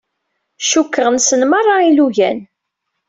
Cukkeɣ 0.69 1.07
nessen 1.11 1.41
merra 1.49 1.75
ilugan. 1.89 2.39